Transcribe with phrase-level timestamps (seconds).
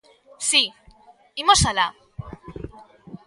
[0.49, 0.63] Si,
[1.41, 1.87] imos alá.